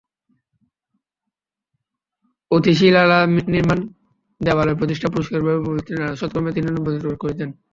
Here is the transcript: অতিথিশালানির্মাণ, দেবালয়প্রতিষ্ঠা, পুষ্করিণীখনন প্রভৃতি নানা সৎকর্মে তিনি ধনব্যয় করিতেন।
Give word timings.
অতিথিশালানির্মাণ, 2.51 3.79
দেবালয়প্রতিষ্ঠা, 4.41 5.07
পুষ্করিণীখনন 5.13 5.63
প্রভৃতি 5.65 5.91
নানা 5.93 6.13
সৎকর্মে 6.15 6.51
তিনি 6.55 6.67
ধনব্যয় 6.67 7.21
করিতেন। 7.23 7.49